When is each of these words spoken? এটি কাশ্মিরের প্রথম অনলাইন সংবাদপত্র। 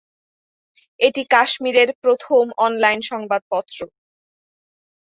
এটি 0.99 1.21
কাশ্মিরের 1.33 1.89
প্রথম 2.01 2.43
অনলাইন 2.57 2.99
সংবাদপত্র। 3.11 3.77